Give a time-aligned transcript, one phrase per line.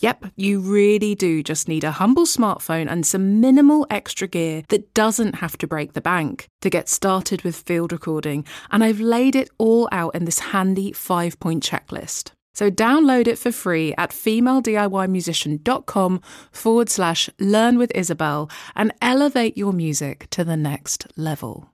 [0.00, 4.94] Yep, you really do just need a humble smartphone and some minimal extra gear that
[4.94, 8.46] doesn't have to break the bank to get started with field recording.
[8.70, 12.30] And I've laid it all out in this handy five point checklist.
[12.54, 16.20] So download it for free at femalediymusician.com
[16.50, 21.68] forward slash learn with Isabel and elevate your music to the next level.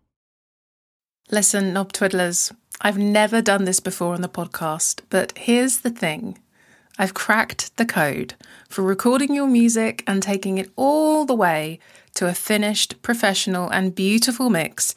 [1.31, 6.39] Listen, knob twiddlers, I've never done this before on the podcast, but here's the thing.
[6.99, 8.37] I've cracked the code
[8.71, 11.79] for recording your music and taking it all the way
[12.15, 14.95] to a finished, professional, and beautiful mix,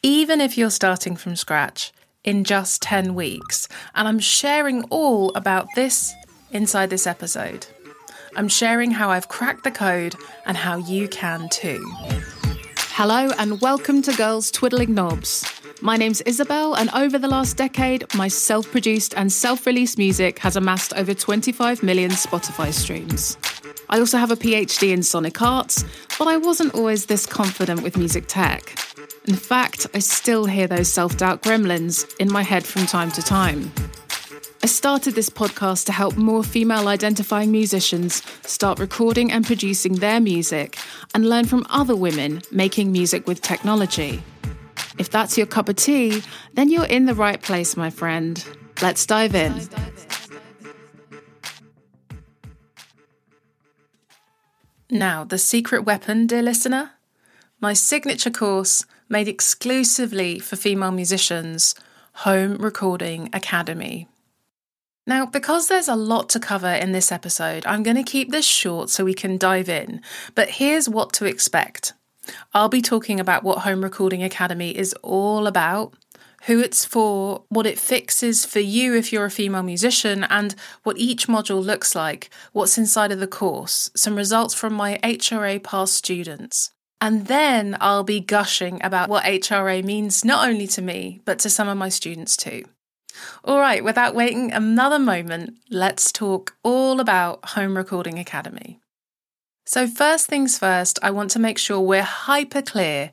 [0.00, 3.66] even if you're starting from scratch in just 10 weeks.
[3.96, 6.14] And I'm sharing all about this
[6.52, 7.66] inside this episode.
[8.36, 10.14] I'm sharing how I've cracked the code
[10.46, 11.84] and how you can too.
[12.92, 15.59] Hello, and welcome to Girls Twiddling Knobs.
[15.82, 20.38] My name's Isabel, and over the last decade, my self produced and self released music
[20.40, 23.38] has amassed over 25 million Spotify streams.
[23.88, 25.86] I also have a PhD in sonic arts,
[26.18, 28.78] but I wasn't always this confident with music tech.
[29.26, 33.22] In fact, I still hear those self doubt gremlins in my head from time to
[33.22, 33.72] time.
[34.62, 40.20] I started this podcast to help more female identifying musicians start recording and producing their
[40.20, 40.76] music
[41.14, 44.22] and learn from other women making music with technology.
[45.00, 46.22] If that's your cup of tea,
[46.52, 48.44] then you're in the right place, my friend.
[48.82, 49.66] Let's dive in.
[54.90, 56.90] Now, the secret weapon, dear listener?
[57.62, 61.74] My signature course made exclusively for female musicians,
[62.26, 64.06] Home Recording Academy.
[65.06, 68.44] Now, because there's a lot to cover in this episode, I'm going to keep this
[68.44, 70.02] short so we can dive in.
[70.34, 71.94] But here's what to expect
[72.52, 75.94] I'll be talking about what Home Recording Academy is all about,
[76.44, 80.98] who it's for, what it fixes for you if you're a female musician, and what
[80.98, 85.94] each module looks like, what's inside of the course, some results from my HRA past
[85.94, 86.72] students.
[87.00, 91.50] And then I'll be gushing about what HRA means not only to me, but to
[91.50, 92.64] some of my students too.
[93.44, 98.80] All right, without waiting another moment, let's talk all about Home Recording Academy.
[99.72, 103.12] So, first things first, I want to make sure we're hyper clear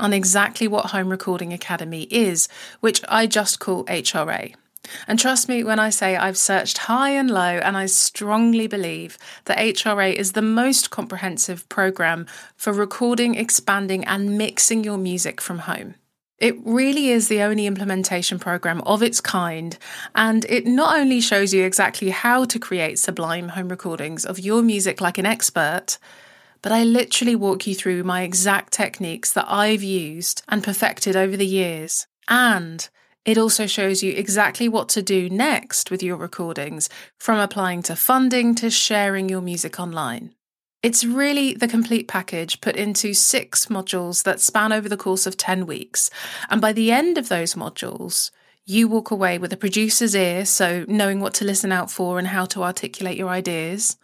[0.00, 2.48] on exactly what Home Recording Academy is,
[2.80, 4.54] which I just call HRA.
[5.06, 9.18] And trust me when I say I've searched high and low, and I strongly believe
[9.44, 12.26] that HRA is the most comprehensive program
[12.56, 15.94] for recording, expanding, and mixing your music from home.
[16.38, 19.76] It really is the only implementation program of its kind,
[20.14, 24.62] and it not only shows you exactly how to create sublime home recordings of your
[24.62, 25.98] music like an expert,
[26.62, 31.36] but I literally walk you through my exact techniques that I've used and perfected over
[31.36, 32.06] the years.
[32.28, 32.88] And
[33.24, 36.88] it also shows you exactly what to do next with your recordings,
[37.18, 40.34] from applying to funding to sharing your music online.
[40.80, 45.36] It's really the complete package put into six modules that span over the course of
[45.36, 46.08] 10 weeks.
[46.50, 48.30] And by the end of those modules,
[48.64, 52.28] you walk away with a producer's ear, so knowing what to listen out for and
[52.28, 53.96] how to articulate your ideas,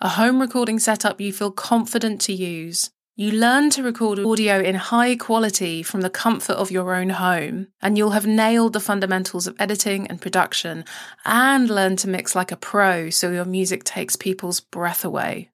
[0.00, 2.90] a home recording setup you feel confident to use.
[3.16, 7.68] You learn to record audio in high quality from the comfort of your own home,
[7.82, 10.86] and you'll have nailed the fundamentals of editing and production
[11.26, 15.50] and learn to mix like a pro so your music takes people's breath away.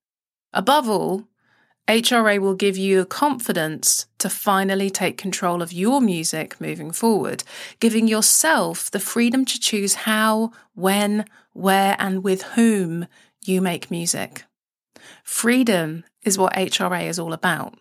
[0.52, 1.24] Above all,
[1.88, 7.42] HRA will give you the confidence to finally take control of your music moving forward,
[7.80, 13.06] giving yourself the freedom to choose how, when, where, and with whom
[13.44, 14.44] you make music.
[15.24, 17.76] Freedom is what HRA is all about.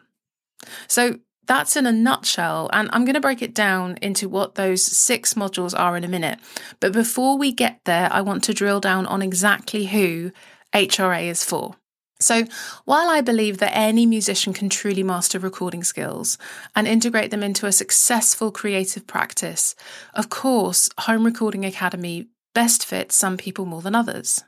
[0.88, 4.84] So, that's in a nutshell, and I'm going to break it down into what those
[4.84, 6.38] six modules are in a minute.
[6.80, 10.32] But before we get there, I want to drill down on exactly who
[10.76, 11.76] HRA is for.
[12.22, 12.44] So,
[12.84, 16.38] while I believe that any musician can truly master recording skills
[16.76, 19.74] and integrate them into a successful creative practice,
[20.14, 24.44] of course, Home Recording Academy best fits some people more than others.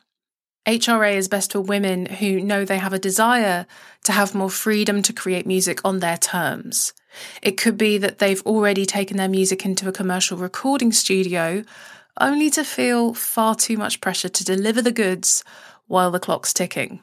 [0.68, 3.66] HRA is best for women who know they have a desire
[4.04, 6.94] to have more freedom to create music on their terms.
[7.42, 11.64] It could be that they've already taken their music into a commercial recording studio,
[12.20, 15.44] only to feel far too much pressure to deliver the goods
[15.88, 17.02] while the clock's ticking.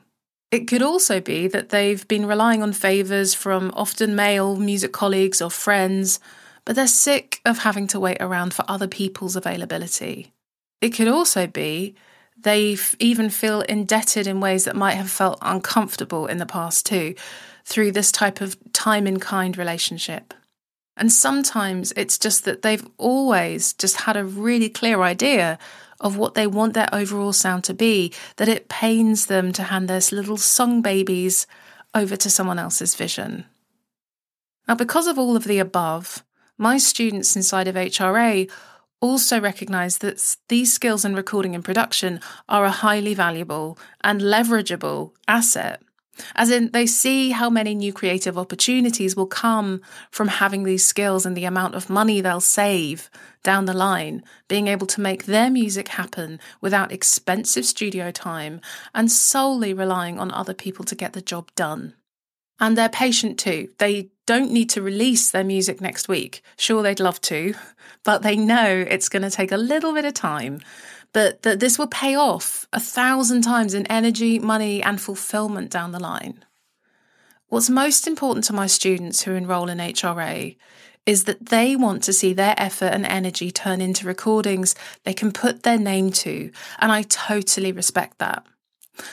[0.51, 5.43] It could also be that they've been relying on favours from often male music colleagues
[5.43, 6.21] or friends,
[6.65, 10.33] but they're sick of having to wait around for other people's availability.
[10.81, 11.95] It could also be
[12.41, 17.15] they even feel indebted in ways that might have felt uncomfortable in the past too,
[17.65, 20.33] through this type of time in kind relationship.
[20.97, 25.59] And sometimes it's just that they've always just had a really clear idea
[26.01, 29.89] of what they want their overall sound to be, that it pains them to hand
[29.89, 31.47] their little song babies
[31.95, 33.45] over to someone else's vision.
[34.67, 36.25] Now, because of all of the above,
[36.57, 38.51] my students inside of HRA
[39.01, 45.13] also recognise that these skills in recording and production are a highly valuable and leverageable
[45.27, 45.83] asset
[46.35, 49.81] as in, they see how many new creative opportunities will come
[50.11, 53.11] from having these skills and the amount of money they'll save
[53.43, 58.61] down the line, being able to make their music happen without expensive studio time
[58.95, 61.95] and solely relying on other people to get the job done.
[62.61, 63.69] And they're patient too.
[63.79, 66.43] They don't need to release their music next week.
[66.57, 67.55] Sure, they'd love to,
[68.05, 70.61] but they know it's going to take a little bit of time
[71.13, 75.93] but that this will pay off a thousand times in energy, money, and fulfillment down
[75.93, 76.45] the line.
[77.49, 80.57] What's most important to my students who enroll in HRA
[81.07, 84.75] is that they want to see their effort and energy turn into recordings
[85.05, 88.45] they can put their name to, and I totally respect that.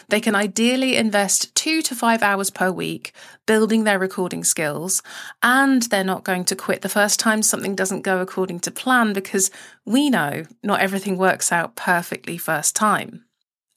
[0.09, 3.13] They can ideally invest two to five hours per week
[3.45, 5.03] building their recording skills,
[5.43, 9.13] and they're not going to quit the first time something doesn't go according to plan
[9.13, 9.51] because
[9.85, 13.25] we know not everything works out perfectly first time.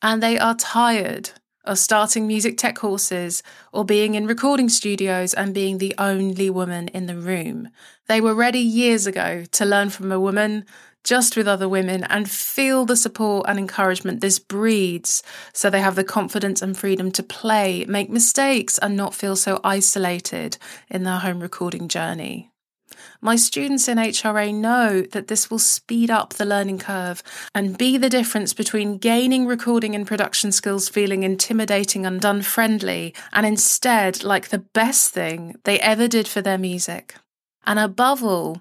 [0.01, 1.31] And they are tired
[1.69, 6.89] of starting music tech courses or being in recording studios and being the only woman
[6.89, 7.69] in the room.
[8.09, 10.65] They were ready years ago to learn from a woman
[11.09, 15.23] just with other women and feel the support and encouragement this breeds
[15.55, 19.59] so they have the confidence and freedom to play, make mistakes, and not feel so
[19.65, 20.59] isolated
[20.91, 22.51] in their home recording journey.
[23.23, 27.23] My students in HRA know that this will speed up the learning curve
[27.55, 33.47] and be the difference between gaining recording and production skills feeling intimidating and unfriendly, and
[33.47, 37.15] instead like the best thing they ever did for their music.
[37.65, 38.61] And above all,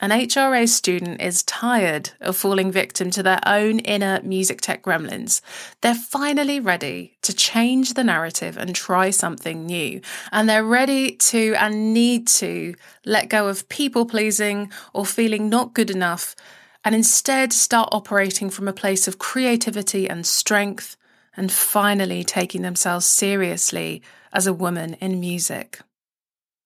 [0.00, 5.40] an HRA student is tired of falling victim to their own inner music tech gremlins.
[5.80, 10.00] They're finally ready to change the narrative and try something new.
[10.30, 15.74] And they're ready to and need to let go of people pleasing or feeling not
[15.74, 16.36] good enough
[16.84, 20.96] and instead start operating from a place of creativity and strength
[21.36, 24.00] and finally taking themselves seriously
[24.32, 25.80] as a woman in music.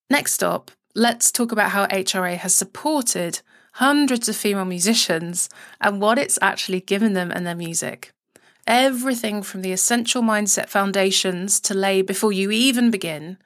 [0.09, 3.41] Next stop let's talk about how HRA has supported
[3.73, 5.49] hundreds of female musicians
[5.81, 8.13] and what it's actually given them and their music.
[8.67, 13.37] Everything from the essential mindset foundations to lay before you even begin,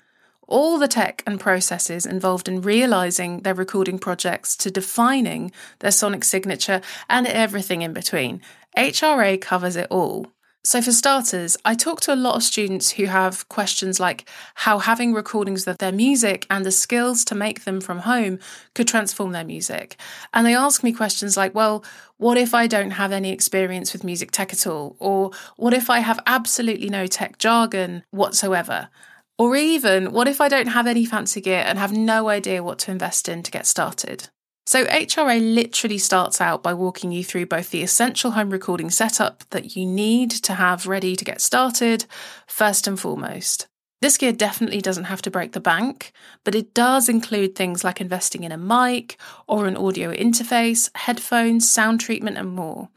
[0.47, 6.23] all the tech and processes involved in realizing their recording projects to defining their sonic
[6.23, 8.41] signature and everything in between.
[8.77, 10.27] HRA covers it all.
[10.67, 14.79] So, for starters, I talk to a lot of students who have questions like how
[14.79, 18.39] having recordings of their music and the skills to make them from home
[18.75, 19.95] could transform their music.
[20.33, 21.85] And they ask me questions like, well,
[22.17, 24.97] what if I don't have any experience with music tech at all?
[24.99, 28.89] Or what if I have absolutely no tech jargon whatsoever?
[29.37, 32.79] Or even, what if I don't have any fancy gear and have no idea what
[32.79, 34.27] to invest in to get started?
[34.67, 39.45] So, HRA literally starts out by walking you through both the essential home recording setup
[39.51, 42.03] that you need to have ready to get started,
[42.47, 43.67] first and foremost.
[44.01, 46.11] This gear definitely doesn't have to break the bank,
[46.43, 51.71] but it does include things like investing in a mic or an audio interface, headphones,
[51.71, 52.89] sound treatment, and more.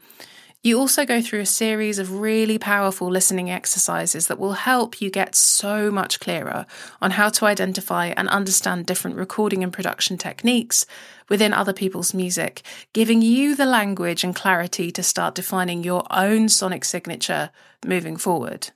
[0.63, 5.09] You also go through a series of really powerful listening exercises that will help you
[5.09, 6.67] get so much clearer
[7.01, 10.85] on how to identify and understand different recording and production techniques
[11.31, 12.61] within other people's music,
[12.91, 17.49] giving you the language and clarity to start defining your own sonic signature
[17.85, 18.69] moving forward.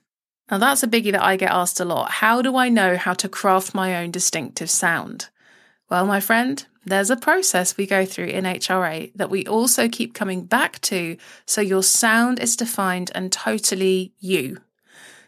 [0.50, 2.12] Now, that's a biggie that I get asked a lot.
[2.12, 5.28] How do I know how to craft my own distinctive sound?
[5.90, 10.14] Well, my friend, there's a process we go through in HRA that we also keep
[10.14, 14.62] coming back to so your sound is defined and totally you.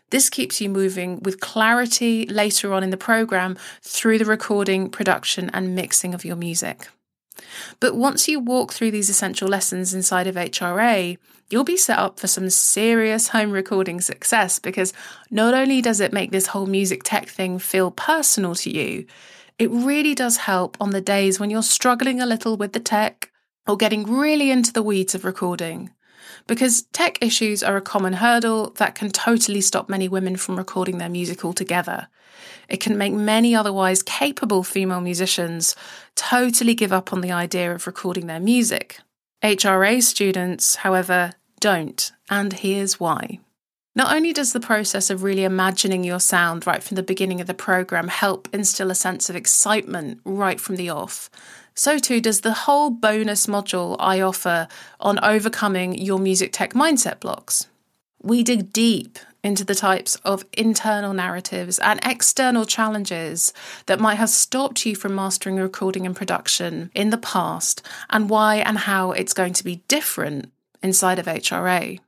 [0.08, 5.50] This keeps you moving with clarity later on in the program through the recording, production,
[5.52, 6.88] and mixing of your music.
[7.80, 11.18] But once you walk through these essential lessons inside of HRA,
[11.50, 14.92] you'll be set up for some serious home recording success because
[15.30, 19.06] not only does it make this whole music tech thing feel personal to you,
[19.58, 23.30] it really does help on the days when you're struggling a little with the tech
[23.66, 25.90] or getting really into the weeds of recording
[26.48, 30.98] because tech issues are a common hurdle that can totally stop many women from recording
[30.98, 32.08] their music altogether.
[32.68, 35.76] It can make many otherwise capable female musicians
[36.16, 38.98] totally give up on the idea of recording their music.
[39.42, 43.38] HRA students, however, don't, and here's why.
[43.94, 47.46] Not only does the process of really imagining your sound right from the beginning of
[47.46, 51.28] the program help instill a sense of excitement right from the off,
[51.78, 54.66] so too does the whole bonus module I offer
[54.98, 57.68] on overcoming your music tech mindset blocks.
[58.20, 63.52] We dig deep into the types of internal narratives and external challenges
[63.86, 68.56] that might have stopped you from mastering recording and production in the past, and why
[68.56, 70.50] and how it's going to be different
[70.82, 72.00] inside of HRA.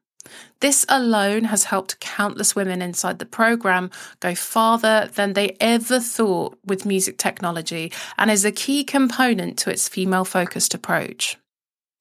[0.61, 6.59] This alone has helped countless women inside the program go farther than they ever thought
[6.65, 11.39] with music technology and is a key component to its female focused approach.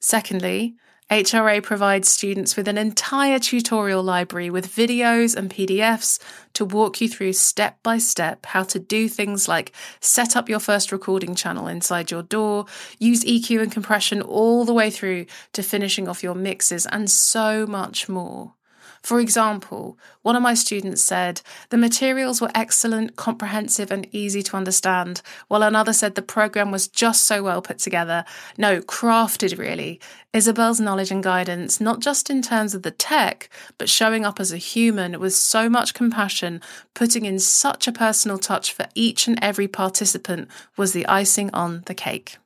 [0.02, 0.76] Secondly,
[1.10, 6.20] HRA provides students with an entire tutorial library with videos and PDFs
[6.54, 10.60] to walk you through step by step how to do things like set up your
[10.60, 12.66] first recording channel inside your DAW,
[13.00, 17.66] use EQ and compression all the way through to finishing off your mixes, and so
[17.66, 18.54] much more.
[19.02, 24.58] For example, one of my students said the materials were excellent, comprehensive, and easy to
[24.58, 28.26] understand, while another said the program was just so well put together.
[28.58, 30.00] No, crafted really.
[30.34, 34.52] Isabel's knowledge and guidance, not just in terms of the tech, but showing up as
[34.52, 36.62] a human with so much compassion,
[36.94, 41.84] putting in such a personal touch for each and every participant, was the icing on
[41.86, 42.38] the cake.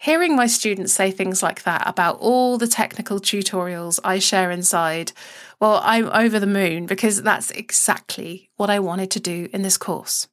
[0.00, 5.10] Hearing my students say things like that about all the technical tutorials I share inside,
[5.58, 9.76] well, I'm over the moon because that's exactly what I wanted to do in this
[9.76, 10.28] course.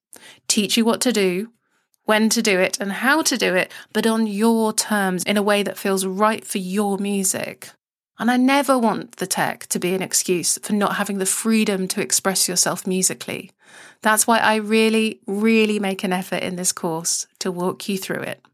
[0.47, 1.51] Teach you what to do,
[2.03, 5.43] when to do it, and how to do it, but on your terms in a
[5.43, 7.71] way that feels right for your music.
[8.19, 11.87] And I never want the tech to be an excuse for not having the freedom
[11.89, 13.49] to express yourself musically.
[14.03, 18.21] That's why I really, really make an effort in this course to walk you through
[18.21, 18.45] it.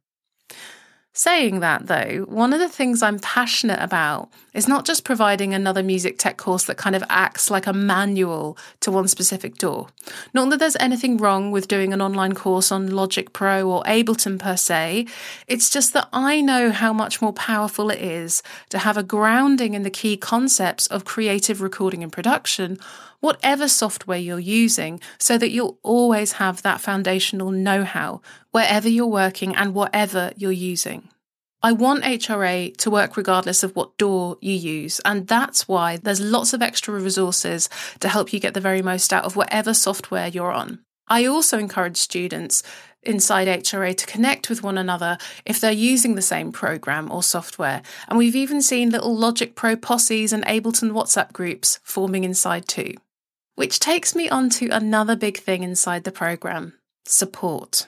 [1.14, 5.84] Saying that, though, one of the things I'm passionate about is not just providing another
[5.84, 9.88] music tech course that kind of acts like a manual to one specific DAW.
[10.34, 14.40] Not that there's anything wrong with doing an online course on Logic Pro or Ableton
[14.40, 15.06] per se,
[15.48, 19.74] it's just that I know how much more powerful it is to have a grounding
[19.74, 22.80] in the key concepts of creative recording and production
[23.22, 29.08] whatever software you're using, so that you'll always have that foundational know how wherever you're
[29.08, 31.08] working and whatever you're using.
[31.64, 36.20] I want HRA to work regardless of what DAW you use, and that's why there's
[36.20, 40.28] lots of extra resources to help you get the very most out of whatever software
[40.28, 40.80] you're on.
[41.08, 42.64] I also encourage students
[43.04, 47.84] inside HRA to connect with one another if they're using the same program or software,
[48.08, 52.96] and we've even seen little Logic Pro posses and Ableton WhatsApp groups forming inside too.
[53.56, 56.74] Which takes me on to another big thing inside the program
[57.06, 57.88] support.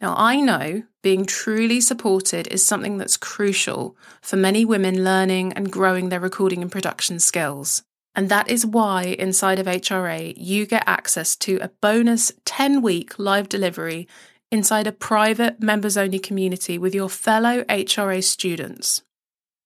[0.00, 5.70] Now, I know being truly supported is something that's crucial for many women learning and
[5.70, 7.82] growing their recording and production skills.
[8.14, 13.18] And that is why inside of HRA, you get access to a bonus 10 week
[13.18, 14.06] live delivery
[14.52, 19.02] inside a private members only community with your fellow HRA students.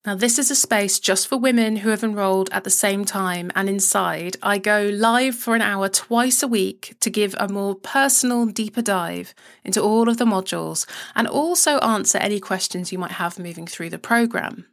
[0.05, 3.51] Now, this is a space just for women who have enrolled at the same time,
[3.53, 7.75] and inside, I go live for an hour twice a week to give a more
[7.75, 13.11] personal, deeper dive into all of the modules and also answer any questions you might
[13.11, 14.67] have moving through the programme.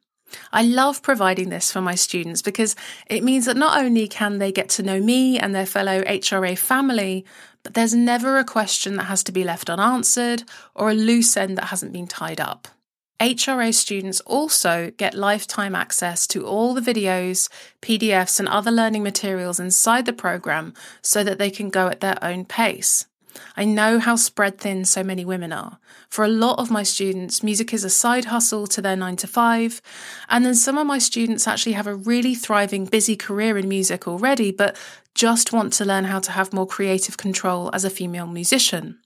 [0.53, 2.77] I love providing this for my students because
[3.11, 6.57] it means that not only can they get to know me and their fellow HRA
[6.57, 7.25] family,
[7.65, 11.59] but there's never a question that has to be left unanswered or a loose end
[11.59, 12.69] that hasn't been tied up.
[13.21, 17.49] HRA students also get lifetime access to all the videos,
[17.81, 22.23] PDFs, and other learning materials inside the program so that they can go at their
[22.23, 23.07] own pace.
[23.57, 25.79] I know how spread thin so many women are.
[26.09, 29.27] For a lot of my students, music is a side hustle to their nine to
[29.27, 29.81] five.
[30.29, 34.07] And then some of my students actually have a really thriving, busy career in music
[34.07, 34.77] already, but
[35.15, 38.99] just want to learn how to have more creative control as a female musician.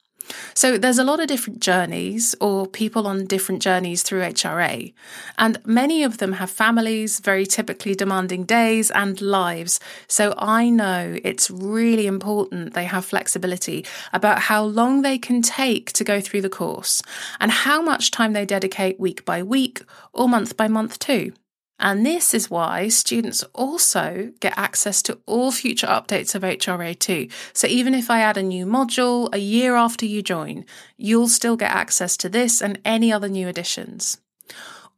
[0.54, 4.92] So there's a lot of different journeys or people on different journeys through HRA,
[5.38, 9.80] and many of them have families, very typically demanding days and lives.
[10.08, 15.92] So I know it's really important they have flexibility about how long they can take
[15.92, 17.02] to go through the course
[17.40, 19.82] and how much time they dedicate week by week
[20.12, 21.32] or month by month too.
[21.82, 27.32] And this is why students also get access to all future updates of HRA2.
[27.54, 30.66] So even if I add a new module a year after you join,
[30.98, 34.18] you'll still get access to this and any other new additions.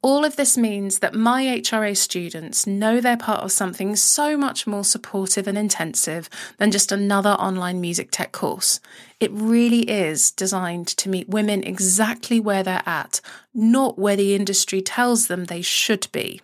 [0.03, 4.67] All of this means that my HRA students know they're part of something so much
[4.67, 8.81] more supportive and intensive than just another online music tech course.
[9.21, 13.21] It really is designed to meet women exactly where they're at,
[13.55, 16.41] not where the industry tells them they should be.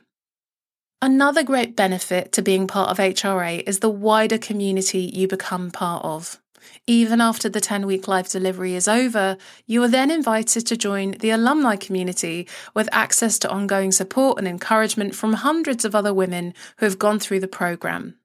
[1.01, 6.05] Another great benefit to being part of HRA is the wider community you become part
[6.05, 6.41] of.
[6.89, 11.13] Even after the 10 week live delivery is over, you are then invited to join
[11.13, 16.53] the alumni community with access to ongoing support and encouragement from hundreds of other women
[16.79, 18.17] who have gone through the programme.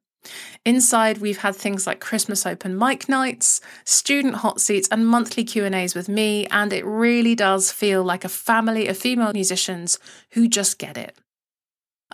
[0.66, 5.94] Inside, we've had things like Christmas open mic nights, student hot seats, and monthly Q&As
[5.94, 10.00] with me, and it really does feel like a family of female musicians
[10.32, 11.16] who just get it.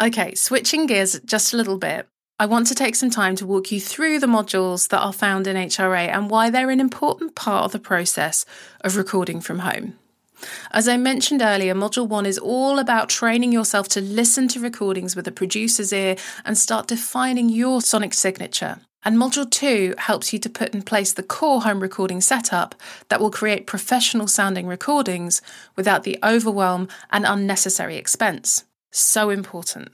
[0.02, 2.08] Okay, switching gears just a little bit.
[2.40, 5.46] I want to take some time to walk you through the modules that are found
[5.46, 8.46] in HRA and why they're an important part of the process
[8.80, 10.00] of recording from home.
[10.72, 15.18] As I mentioned earlier, Module 1 is all about training yourself to listen to recordings
[15.18, 16.16] with a producer's ear
[16.46, 18.80] and start defining your sonic signature.
[19.04, 22.74] And Module 2 helps you to put in place the core home recording setup
[23.10, 25.42] that will create professional sounding recordings
[25.76, 28.64] without the overwhelm and unnecessary expense.
[28.92, 29.90] So important.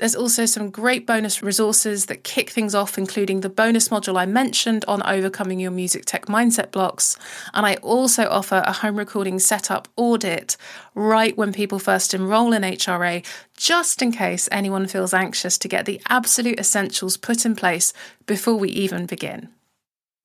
[0.00, 4.24] There's also some great bonus resources that kick things off, including the bonus module I
[4.24, 7.18] mentioned on overcoming your music tech mindset blocks.
[7.52, 10.56] And I also offer a home recording setup audit
[10.94, 13.22] right when people first enroll in HRA,
[13.58, 17.92] just in case anyone feels anxious to get the absolute essentials put in place
[18.24, 19.50] before we even begin.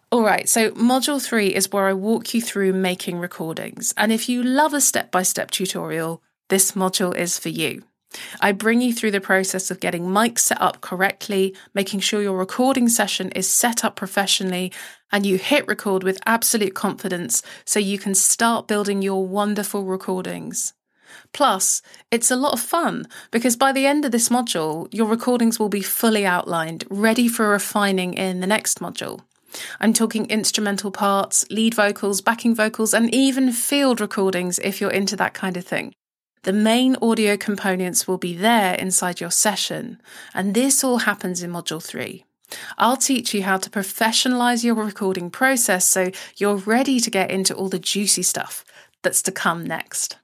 [0.10, 3.94] All right, so module three is where I walk you through making recordings.
[3.98, 7.84] And if you love a step by step tutorial, this module is for you.
[8.40, 12.38] I bring you through the process of getting mics set up correctly, making sure your
[12.38, 14.72] recording session is set up professionally,
[15.12, 20.74] and you hit record with absolute confidence so you can start building your wonderful recordings.
[21.34, 25.60] Plus, it's a lot of fun because by the end of this module, your recordings
[25.60, 29.22] will be fully outlined, ready for refining in the next module.
[29.80, 35.16] I'm talking instrumental parts, lead vocals, backing vocals, and even field recordings if you're into
[35.16, 35.94] that kind of thing.
[36.46, 40.00] The main audio components will be there inside your session,
[40.32, 42.24] and this all happens in Module 3.
[42.78, 47.56] I'll teach you how to professionalize your recording process so you're ready to get into
[47.56, 48.64] all the juicy stuff
[49.02, 50.18] that's to come next.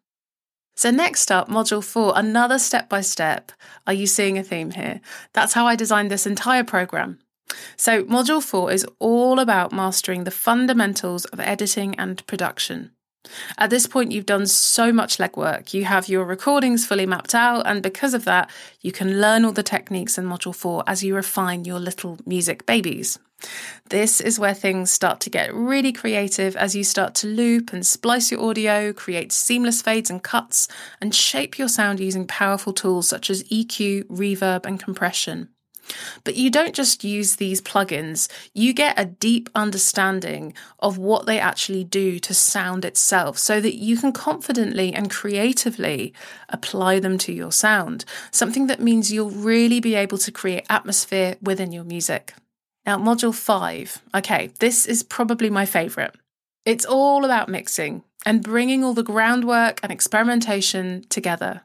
[0.75, 3.51] So, next up, Module 4, another step by step.
[3.87, 5.01] Are you seeing a theme here?
[5.33, 7.17] That's how I designed this entire program.
[7.77, 12.91] So, Module 4 is all about mastering the fundamentals of editing and production.
[13.57, 15.73] At this point, you've done so much legwork.
[15.73, 18.49] You have your recordings fully mapped out, and because of that,
[18.81, 22.65] you can learn all the techniques in Module 4 as you refine your little music
[22.65, 23.19] babies.
[23.89, 27.85] This is where things start to get really creative as you start to loop and
[27.85, 30.67] splice your audio, create seamless fades and cuts,
[31.01, 35.49] and shape your sound using powerful tools such as EQ, reverb, and compression.
[36.23, 41.39] But you don't just use these plugins, you get a deep understanding of what they
[41.39, 46.13] actually do to sound itself so that you can confidently and creatively
[46.49, 48.05] apply them to your sound.
[48.31, 52.33] Something that means you'll really be able to create atmosphere within your music.
[52.85, 54.01] Now, module five.
[54.13, 56.15] Okay, this is probably my favorite.
[56.65, 61.61] It's all about mixing and bringing all the groundwork and experimentation together.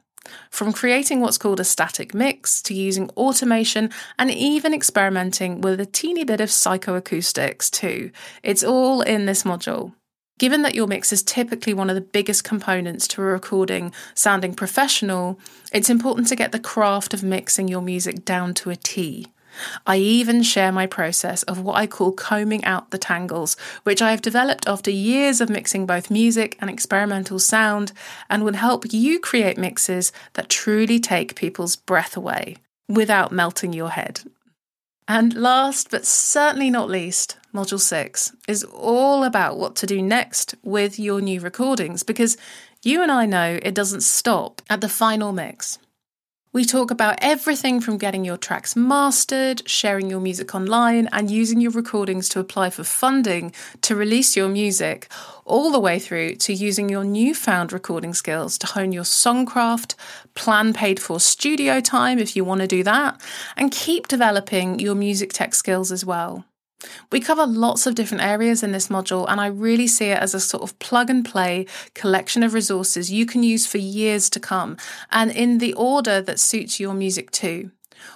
[0.49, 5.85] From creating what's called a static mix to using automation and even experimenting with a
[5.85, 8.11] teeny bit of psychoacoustics too.
[8.43, 9.93] It's all in this module.
[10.39, 14.53] Given that your mix is typically one of the biggest components to a recording sounding
[14.53, 15.39] professional,
[15.73, 19.27] it's important to get the craft of mixing your music down to a T.
[19.85, 24.11] I even share my process of what I call combing out the tangles, which I
[24.11, 27.91] have developed after years of mixing both music and experimental sound
[28.29, 33.89] and will help you create mixes that truly take people's breath away without melting your
[33.89, 34.21] head.
[35.07, 40.55] And last but certainly not least, Module 6 is all about what to do next
[40.63, 42.37] with your new recordings because
[42.83, 45.79] you and I know it doesn't stop at the final mix.
[46.53, 51.59] We talk about everything from getting your tracks mastered, sharing your music online, and using
[51.59, 55.11] your recordings to apply for funding to release your music,
[55.43, 59.95] all the way through to using your newfound recording skills to hone your songcraft,
[60.35, 63.21] plan paid for studio time if you want to do that,
[63.57, 66.45] and keep developing your music tech skills as well.
[67.11, 70.33] We cover lots of different areas in this module, and I really see it as
[70.33, 74.39] a sort of plug and play collection of resources you can use for years to
[74.39, 74.77] come,
[75.11, 77.71] and in the order that suits your music too.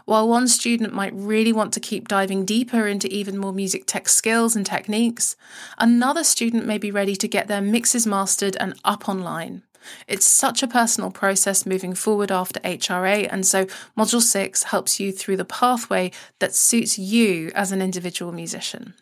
[0.05, 4.07] While one student might really want to keep diving deeper into even more music tech
[4.07, 5.35] skills and techniques,
[5.77, 9.63] another student may be ready to get their mixes mastered and up online.
[10.07, 13.65] It's such a personal process moving forward after HRA, and so
[13.97, 18.93] Module 6 helps you through the pathway that suits you as an individual musician.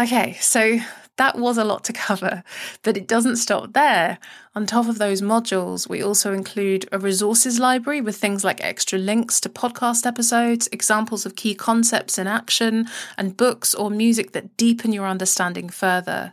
[0.00, 0.80] Okay, so
[1.18, 2.42] that was a lot to cover,
[2.82, 4.18] but it doesn't stop there.
[4.54, 8.98] On top of those modules, we also include a resources library with things like extra
[8.98, 14.56] links to podcast episodes, examples of key concepts in action, and books or music that
[14.56, 16.32] deepen your understanding further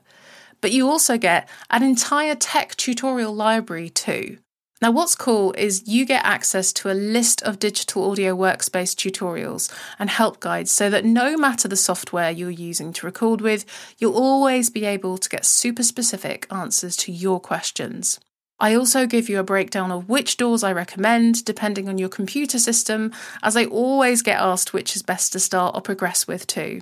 [0.62, 4.38] but you also get an entire tech tutorial library too.
[4.82, 9.70] Now, what's cool is you get access to a list of digital audio workspace tutorials
[10.00, 13.66] and help guides so that no matter the software you're using to record with,
[13.98, 18.22] you'll always be able to get super specific answers to your questions.
[18.58, 22.60] I also give you a breakdown of which DAWs I recommend depending on your computer
[22.60, 23.12] system,
[23.44, 26.82] as I always get asked which is best to start or progress with too.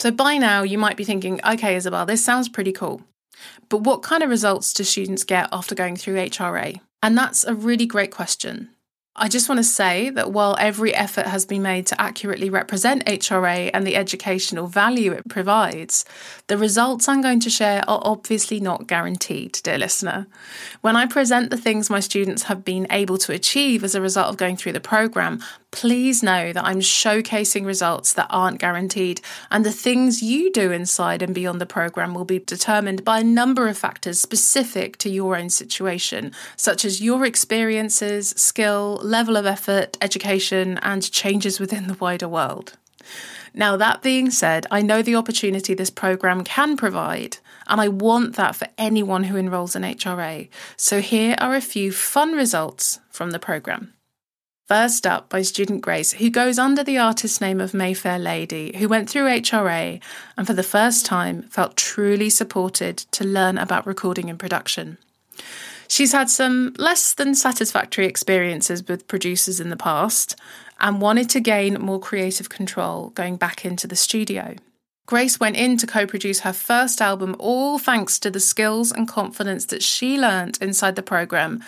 [0.00, 3.02] So by now, you might be thinking, okay, Isabel, this sounds pretty cool.
[3.68, 6.80] But what kind of results do students get after going through HRA?
[7.02, 8.70] And that's a really great question.
[9.14, 13.04] I just want to say that while every effort has been made to accurately represent
[13.04, 16.06] HRA and the educational value it provides,
[16.46, 20.28] the results I'm going to share are obviously not guaranteed, dear listener.
[20.80, 24.28] When I present the things my students have been able to achieve as a result
[24.28, 29.64] of going through the programme, please know that I'm showcasing results that aren't guaranteed, and
[29.64, 33.68] the things you do inside and beyond the programme will be determined by a number
[33.68, 39.96] of factors specific to your own situation, such as your experiences, skill, level of effort,
[40.00, 42.76] education, and changes within the wider world.
[43.52, 48.36] Now, that being said, I know the opportunity this programme can provide, and I want
[48.36, 50.48] that for anyone who enrolls in HRA.
[50.76, 53.94] So, here are a few fun results from the programme.
[54.70, 58.88] First up by student Grace, who goes under the artist name of Mayfair Lady, who
[58.88, 60.00] went through HRA
[60.36, 64.96] and for the first time felt truly supported to learn about recording and production.
[65.88, 70.36] She's had some less than satisfactory experiences with producers in the past
[70.78, 74.54] and wanted to gain more creative control going back into the studio.
[75.04, 79.08] Grace went in to co produce her first album, all thanks to the skills and
[79.08, 81.60] confidence that she learnt inside the programme,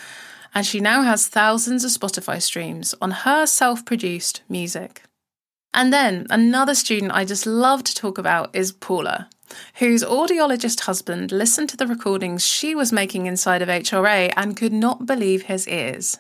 [0.54, 5.02] and she now has thousands of Spotify streams on her self produced music.
[5.74, 9.28] And then another student I just love to talk about is Paula
[9.76, 14.72] whose audiologist husband listened to the recordings she was making inside of HRA and could
[14.72, 16.18] not believe his ears.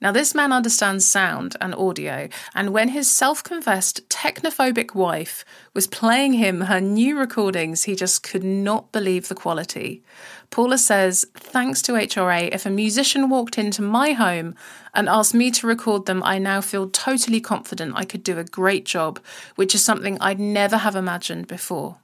[0.00, 5.88] Now, this man understands sound and audio, and when his self confessed technophobic wife was
[5.88, 10.04] playing him her new recordings, he just could not believe the quality.
[10.50, 14.54] Paula says, Thanks to HRA, if a musician walked into my home
[14.94, 18.44] and asked me to record them, I now feel totally confident I could do a
[18.44, 19.18] great job,
[19.56, 21.96] which is something I'd never have imagined before.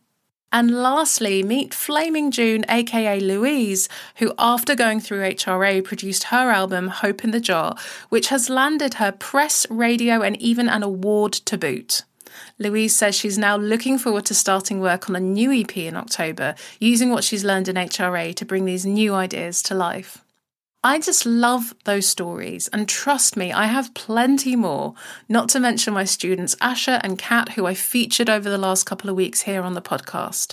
[0.55, 3.89] And lastly, meet Flaming June, aka Louise,
[4.19, 7.75] who, after going through HRA, produced her album Hope in the Jar,
[8.09, 12.05] which has landed her press, radio, and even an award to boot.
[12.57, 16.55] Louise says she's now looking forward to starting work on a new EP in October,
[16.79, 20.24] using what she's learned in HRA to bring these new ideas to life.
[20.87, 24.93] I just love those stories, and trust me, I have plenty more,
[25.31, 29.09] not to mention my students Asha and Kat, who I featured over the last couple
[29.09, 30.53] of weeks here on the podcast.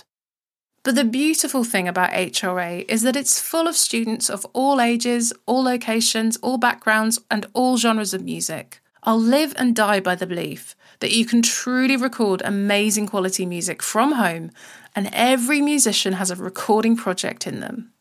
[0.84, 5.34] But the beautiful thing about HRA is that it's full of students of all ages,
[5.44, 8.80] all locations, all backgrounds, and all genres of music.
[9.02, 13.82] I'll live and die by the belief that you can truly record amazing quality music
[13.82, 14.50] from home,
[14.96, 17.92] and every musician has a recording project in them.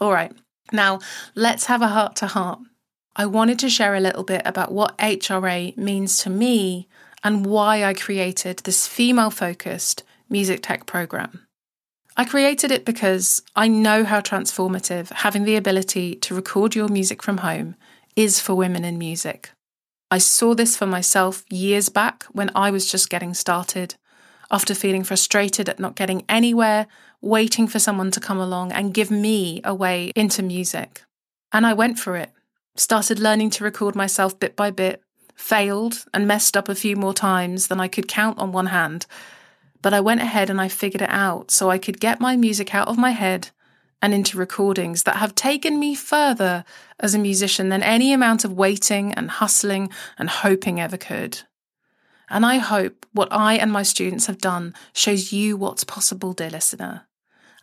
[0.00, 0.32] All right,
[0.72, 1.00] now,
[1.34, 2.60] let's have a heart to heart.
[3.16, 6.88] I wanted to share a little bit about what HRA means to me
[7.22, 11.46] and why I created this female focused music tech program.
[12.16, 17.22] I created it because I know how transformative having the ability to record your music
[17.22, 17.76] from home
[18.14, 19.50] is for women in music.
[20.10, 23.96] I saw this for myself years back when I was just getting started,
[24.50, 26.86] after feeling frustrated at not getting anywhere
[27.24, 31.02] waiting for someone to come along and give me a way into music.
[31.52, 32.30] And I went for it.
[32.76, 35.00] started learning to record myself bit by bit,
[35.34, 39.06] failed and messed up a few more times than I could count on one hand.
[39.80, 42.74] But I went ahead and I figured it out so I could get my music
[42.74, 43.50] out of my head
[44.02, 46.64] and into recordings that have taken me further
[47.00, 51.42] as a musician than any amount of waiting and hustling and hoping ever could.
[52.28, 56.50] And I hope what I and my students have done shows you what's possible, dear
[56.50, 57.06] listener.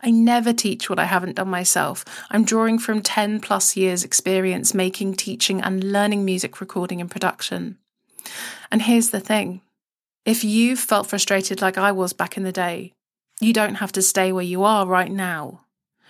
[0.04, 2.04] I never teach what I haven't done myself.
[2.30, 7.78] I'm drawing from 10 plus years' experience making, teaching, and learning music recording and production.
[8.72, 9.62] And here's the thing
[10.26, 12.94] if you've felt frustrated like I was back in the day,
[13.40, 15.62] you don't have to stay where you are right now.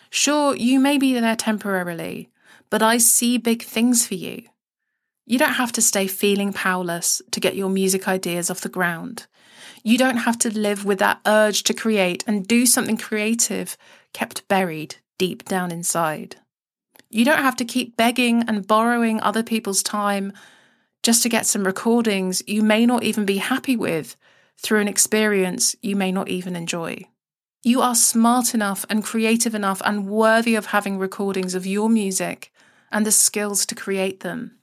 [0.09, 2.29] Sure, you may be there temporarily,
[2.69, 4.43] but I see big things for you.
[5.25, 9.27] You don't have to stay feeling powerless to get your music ideas off the ground.
[9.83, 13.77] You don't have to live with that urge to create and do something creative
[14.13, 16.35] kept buried deep down inside.
[17.09, 20.33] You don't have to keep begging and borrowing other people's time
[21.03, 24.15] just to get some recordings you may not even be happy with
[24.57, 27.03] through an experience you may not even enjoy.
[27.63, 32.51] You are smart enough and creative enough and worthy of having recordings of your music
[32.91, 34.57] and the skills to create them.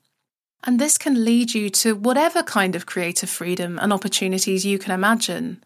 [0.65, 4.93] And this can lead you to whatever kind of creative freedom and opportunities you can
[4.93, 5.63] imagine.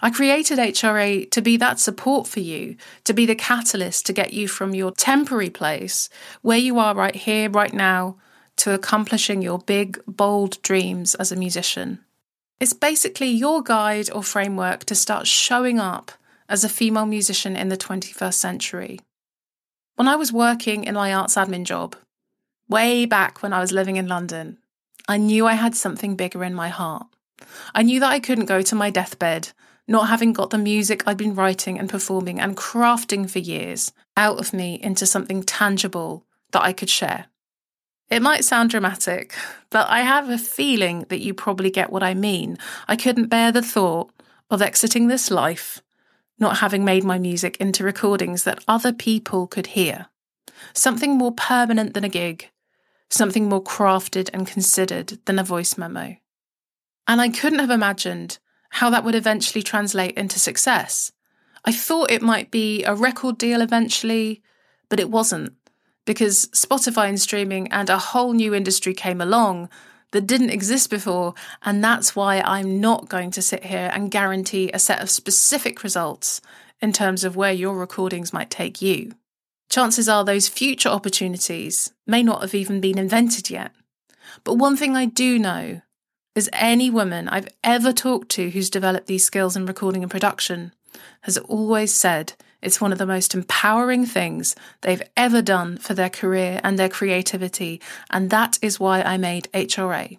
[0.00, 4.32] I created HRA to be that support for you, to be the catalyst to get
[4.32, 6.08] you from your temporary place,
[6.40, 8.16] where you are right here, right now,
[8.56, 12.00] to accomplishing your big, bold dreams as a musician.
[12.58, 16.12] It's basically your guide or framework to start showing up
[16.48, 19.00] as a female musician in the 21st century.
[19.96, 21.96] When I was working in my arts admin job,
[22.72, 24.58] way back when I was living in London,
[25.08, 27.06] I knew I had something bigger in my heart.
[27.74, 29.52] I knew that I couldn't go to my deathbed
[29.88, 34.38] not having got the music I'd been writing and performing and crafting for years out
[34.38, 37.26] of me into something tangible that I could share.
[38.08, 39.34] It might sound dramatic,
[39.70, 42.58] but I have a feeling that you probably get what I mean.
[42.86, 44.10] I couldn't bear the thought
[44.50, 45.82] of exiting this life,
[46.38, 50.06] not having made my music into recordings that other people could hear.
[50.74, 52.50] Something more permanent than a gig,
[53.12, 56.16] something more crafted and considered than a voice memo.
[57.06, 58.38] And I couldn't have imagined
[58.70, 61.12] how that would eventually translate into success.
[61.64, 64.42] I thought it might be a record deal eventually,
[64.88, 65.52] but it wasn't,
[66.06, 69.68] because Spotify and streaming and a whole new industry came along
[70.12, 74.70] that didn't exist before, and that's why I'm not going to sit here and guarantee
[74.72, 76.40] a set of specific results
[76.80, 79.12] in terms of where your recordings might take you.
[79.70, 83.72] Chances are those future opportunities may not have even been invented yet.
[84.44, 85.82] But one thing I do know
[86.34, 90.72] is any woman I've ever talked to who's developed these skills in recording and production
[91.22, 96.08] has always said it's one of the most empowering things they've ever done for their
[96.08, 100.18] career and their creativity, and that is why I made HRA.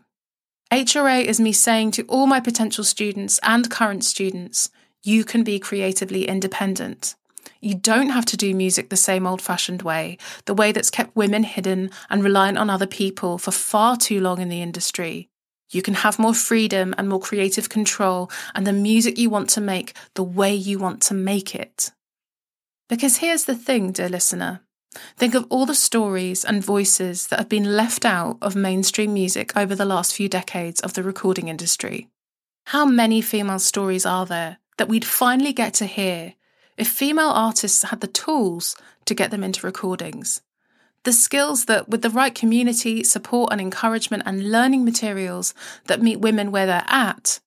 [0.72, 4.70] HRA is me saying to all my potential students and current students,
[5.04, 7.16] you can be creatively independent.
[7.64, 11.16] You don't have to do music the same old fashioned way, the way that's kept
[11.16, 15.30] women hidden and reliant on other people for far too long in the industry.
[15.72, 19.62] You can have more freedom and more creative control and the music you want to
[19.62, 21.92] make the way you want to make it.
[22.90, 24.60] Because here's the thing, dear listener.
[25.16, 29.56] Think of all the stories and voices that have been left out of mainstream music
[29.56, 32.10] over the last few decades of the recording industry.
[32.66, 36.34] How many female stories are there that we'd finally get to hear
[36.78, 40.42] if female artists had the tools to get them into recordings?
[41.04, 45.54] The skills that, with the right community, support, and encouragement, and learning materials
[45.88, 47.40] that meet women where they're at,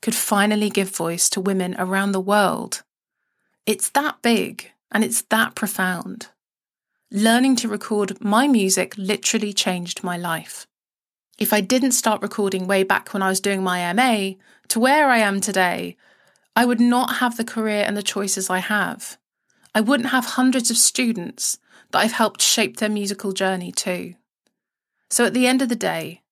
[0.00, 2.82] could finally give voice to women around the world.
[3.66, 6.28] It's that big and it's that profound.
[7.10, 10.66] Learning to record my music literally changed my life.
[11.38, 14.36] If I didn't start recording way back when I was doing my MA
[14.68, 15.96] to where I am today,
[16.56, 19.18] I would not have the career and the choices I have.
[19.74, 21.58] I wouldn't have hundreds of students
[21.90, 24.14] that I've helped shape their musical journey too.
[25.10, 26.22] So at the end of the day,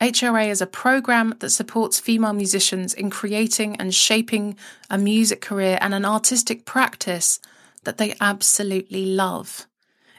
[0.00, 4.56] HRA is a program that supports female musicians in creating and shaping
[4.90, 7.38] a music career and an artistic practice
[7.84, 9.68] that they absolutely love.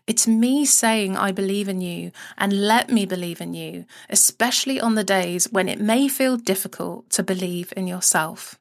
[0.07, 4.95] It's me saying I believe in you and let me believe in you, especially on
[4.95, 8.57] the days when it may feel difficult to believe in yourself.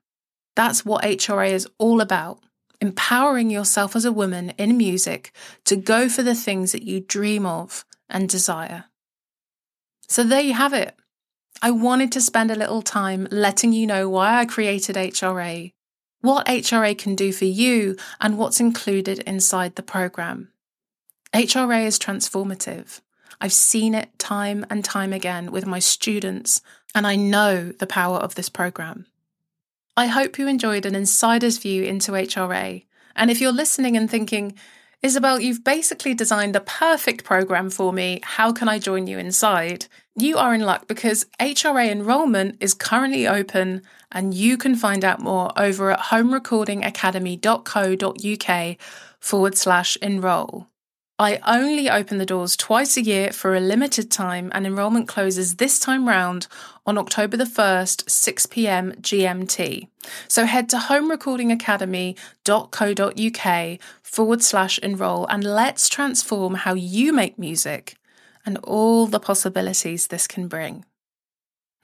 [0.55, 2.41] That's what HRA is all about
[2.83, 5.33] empowering yourself as a woman in music
[5.65, 8.87] to go for the things that you dream of and desire.
[10.09, 10.97] So there you have it.
[11.63, 15.73] I wanted to spend a little time letting you know why I created HRA,
[16.23, 20.51] what HRA can do for you, and what's included inside the program.
[21.33, 23.01] HRA is transformative.
[23.41, 26.63] I've seen it time and time again with my students,
[26.97, 29.07] and I know the power of this program.
[29.97, 32.87] I hope you enjoyed an insider's view into HRA.
[33.15, 34.55] And if you're listening and thinking,
[35.03, 38.21] Isabel, you've basically designed the perfect program for me.
[38.23, 39.85] How can I join you inside?
[40.17, 45.21] You are in luck because HRA enrollment is currently open and you can find out
[45.21, 48.77] more over at homerecordingacademy.co.uk
[49.21, 50.69] forward slash enroll.
[51.23, 55.55] I only open the doors twice a year for a limited time, and enrolment closes
[55.55, 56.49] this time round
[56.85, 59.87] on October the 1st, 6 pm GMT.
[60.27, 67.95] So head to homerecordingacademy.co.uk forward slash enroll and let's transform how you make music
[68.45, 70.85] and all the possibilities this can bring.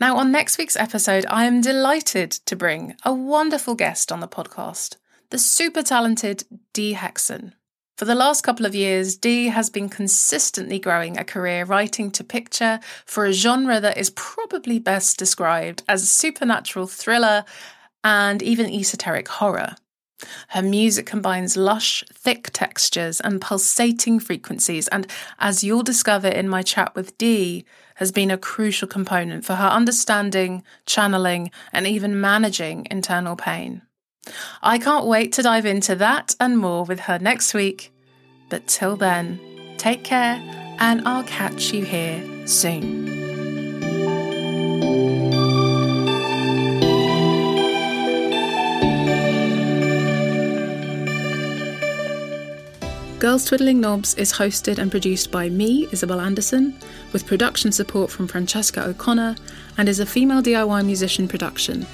[0.00, 4.26] Now, on next week's episode, I am delighted to bring a wonderful guest on the
[4.26, 4.96] podcast,
[5.30, 7.52] the super talented Dee Hexon.
[7.98, 12.22] For the last couple of years, Dee has been consistently growing a career writing to
[12.22, 17.44] picture for a genre that is probably best described as supernatural thriller
[18.04, 19.74] and even esoteric horror.
[20.50, 25.08] Her music combines lush, thick textures and pulsating frequencies, and
[25.40, 27.64] as you'll discover in my chat with Dee,
[27.96, 33.82] has been a crucial component for her understanding, channeling, and even managing internal pain.
[34.62, 37.92] I can't wait to dive into that and more with her next week.
[38.48, 39.40] But till then,
[39.76, 40.40] take care
[40.78, 43.18] and I'll catch you here soon.
[53.18, 56.78] Girls Twiddling Knobs is hosted and produced by me, Isabel Anderson,
[57.12, 59.34] with production support from Francesca O'Connor,
[59.76, 61.84] and is a female DIY musician production.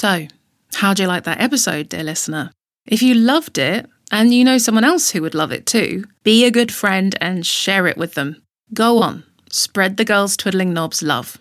[0.00, 0.28] So,
[0.76, 2.52] how do you like that episode, dear listener?
[2.86, 6.46] If you loved it, and you know someone else who would love it too, be
[6.46, 8.42] a good friend and share it with them.
[8.72, 11.36] Go on, spread the girls twiddling knobs love.